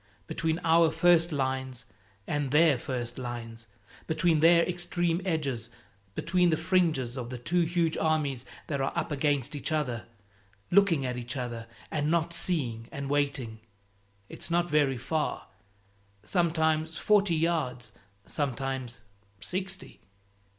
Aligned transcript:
Between 0.25 0.59
our 0.63 0.89
first 0.89 1.31
lines 1.31 1.85
and 2.25 2.49
their 2.49 2.75
first 2.79 3.19
lines, 3.19 3.67
between 4.07 4.39
their 4.39 4.67
extreme 4.67 5.21
edges, 5.25 5.69
between 6.15 6.49
the 6.49 6.57
fringes 6.57 7.17
of 7.19 7.29
the 7.29 7.37
two 7.37 7.61
huge 7.61 7.95
armies 7.97 8.43
that 8.65 8.81
are 8.81 8.91
up 8.95 9.11
against 9.11 9.55
each 9.55 9.71
other, 9.71 10.07
looking 10.71 11.05
at 11.05 11.17
each 11.17 11.37
other 11.37 11.67
and 11.91 12.09
not 12.09 12.33
seeing, 12.33 12.87
and 12.91 13.11
waiting 13.11 13.59
it's 14.27 14.49
not 14.49 14.71
very 14.71 14.97
far; 14.97 15.45
sometimes 16.23 16.97
forty 16.97 17.35
yards, 17.35 17.91
sometimes 18.25 19.01
sixty. 19.39 20.01